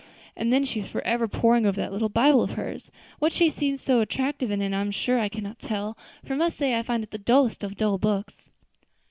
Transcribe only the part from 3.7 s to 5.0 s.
so attractive in it I'm